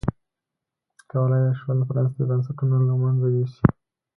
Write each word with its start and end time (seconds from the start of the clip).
کولای 1.09 1.41
یې 1.47 1.53
شول 1.59 1.79
پرانیستي 1.87 2.23
بنسټونه 2.29 2.77
له 2.87 2.93
منځه 3.01 3.27
یوسي. 3.35 3.65